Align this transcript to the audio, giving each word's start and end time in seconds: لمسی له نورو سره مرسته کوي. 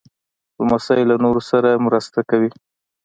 لمسی 0.59 1.01
له 1.09 1.15
نورو 1.23 1.41
سره 1.51 1.69
مرسته 1.85 2.19
کوي. 2.29 2.51